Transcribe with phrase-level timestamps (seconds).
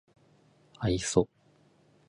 [0.79, 1.23] 愛想